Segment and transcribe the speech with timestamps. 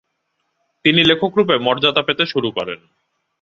[0.85, 2.79] তিনি লেখকরূপে মর্যাদা পেতে শুরু করেন।